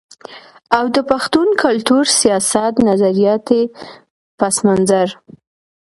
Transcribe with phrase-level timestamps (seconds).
[0.77, 3.61] او د پښتون کلتور، سياست، نظرياتي
[4.39, 5.07] پس منظر